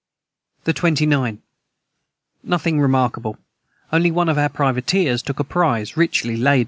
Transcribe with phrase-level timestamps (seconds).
[0.63, 1.41] the 29.
[2.43, 3.37] Nothing remarkable
[3.93, 6.59] onely one of our Privateers took a prize richly Laden.